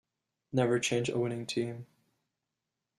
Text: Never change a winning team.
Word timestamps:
Never 0.51 0.79
change 0.79 1.09
a 1.09 1.19
winning 1.19 1.45
team. 1.45 1.85